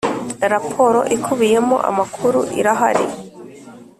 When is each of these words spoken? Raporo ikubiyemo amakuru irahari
Raporo 0.53 0.99
ikubiyemo 1.15 1.77
amakuru 1.89 2.39
irahari 2.59 3.05